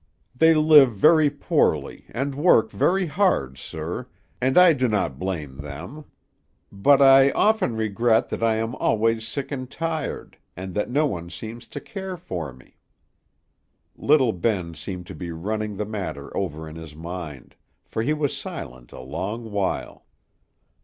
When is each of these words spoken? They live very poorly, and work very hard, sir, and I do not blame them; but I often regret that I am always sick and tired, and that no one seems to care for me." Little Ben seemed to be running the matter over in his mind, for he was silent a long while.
They 0.35 0.55
live 0.55 0.93
very 0.93 1.29
poorly, 1.29 2.05
and 2.09 2.33
work 2.33 2.71
very 2.71 3.05
hard, 3.05 3.59
sir, 3.59 4.07
and 4.41 4.57
I 4.57 4.73
do 4.73 4.87
not 4.87 5.19
blame 5.19 5.57
them; 5.57 6.05
but 6.71 7.03
I 7.03 7.29
often 7.33 7.75
regret 7.75 8.29
that 8.29 8.41
I 8.41 8.55
am 8.55 8.73
always 8.77 9.27
sick 9.27 9.51
and 9.51 9.69
tired, 9.69 10.37
and 10.57 10.73
that 10.73 10.89
no 10.89 11.05
one 11.05 11.29
seems 11.29 11.67
to 11.67 11.79
care 11.79 12.17
for 12.17 12.51
me." 12.51 12.77
Little 13.95 14.33
Ben 14.33 14.73
seemed 14.73 15.05
to 15.05 15.13
be 15.13 15.31
running 15.31 15.77
the 15.77 15.85
matter 15.85 16.35
over 16.35 16.67
in 16.67 16.77
his 16.77 16.95
mind, 16.95 17.55
for 17.85 18.01
he 18.01 18.11
was 18.13 18.35
silent 18.35 18.91
a 18.91 19.01
long 19.01 19.51
while. 19.51 20.07